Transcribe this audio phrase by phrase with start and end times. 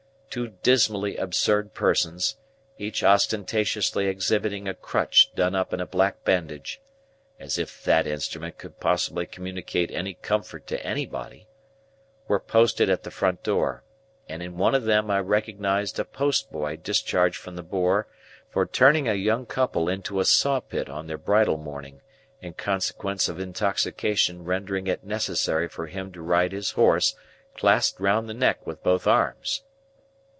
[0.33, 2.37] Two dismally absurd persons,
[2.77, 8.79] each ostentatiously exhibiting a crutch done up in a black bandage,—as if that instrument could
[8.79, 13.83] possibly communicate any comfort to anybody,—were posted at the front door;
[14.29, 18.07] and in one of them I recognised a postboy discharged from the Boar
[18.49, 21.99] for turning a young couple into a sawpit on their bridal morning,
[22.39, 27.15] in consequence of intoxication rendering it necessary for him to ride his horse
[27.53, 29.63] clasped round the neck with both arms.